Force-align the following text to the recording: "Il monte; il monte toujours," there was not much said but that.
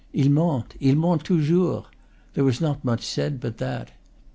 "Il 0.13 0.31
monte; 0.31 0.73
il 0.79 0.95
monte 0.95 1.23
toujours," 1.23 1.85
there 2.33 2.43
was 2.43 2.59
not 2.59 2.83
much 2.83 3.05
said 3.05 3.39
but 3.39 3.59
that. 3.59 3.91